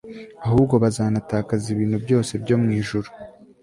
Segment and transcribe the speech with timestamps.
[0.45, 3.09] ahubwo bazanatakaza ibintu byose byo mu Ijuru